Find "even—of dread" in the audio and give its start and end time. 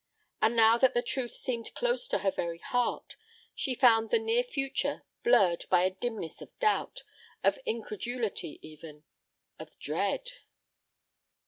8.63-10.31